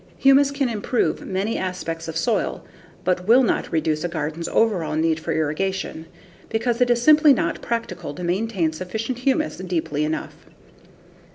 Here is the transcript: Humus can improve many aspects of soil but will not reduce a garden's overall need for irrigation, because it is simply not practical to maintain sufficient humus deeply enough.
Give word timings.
Humus 0.17 0.49
can 0.49 0.67
improve 0.67 1.23
many 1.23 1.59
aspects 1.59 2.07
of 2.07 2.17
soil 2.17 2.63
but 3.03 3.27
will 3.27 3.43
not 3.43 3.71
reduce 3.71 4.03
a 4.03 4.07
garden's 4.07 4.47
overall 4.47 4.95
need 4.95 5.19
for 5.19 5.31
irrigation, 5.31 6.07
because 6.49 6.81
it 6.81 6.89
is 6.89 6.99
simply 6.99 7.33
not 7.33 7.61
practical 7.61 8.11
to 8.15 8.23
maintain 8.23 8.73
sufficient 8.73 9.19
humus 9.19 9.57
deeply 9.57 10.03
enough. 10.03 10.47